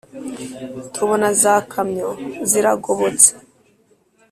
Tubona 0.93 1.27
za 1.41 1.55
kamyo 1.71 2.09
ziragobotse. 2.49 3.29